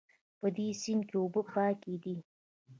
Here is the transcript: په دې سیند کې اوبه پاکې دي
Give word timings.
په 0.39 0.47
دې 0.55 0.67
سیند 0.81 1.03
کې 1.09 1.15
اوبه 1.21 1.41
پاکې 1.53 1.93
دي 2.03 2.15